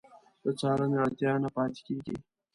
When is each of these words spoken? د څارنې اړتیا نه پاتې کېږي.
د 0.43 0.45
څارنې 0.59 0.97
اړتیا 1.03 1.33
نه 1.43 1.49
پاتې 1.55 1.79
کېږي. 1.87 2.15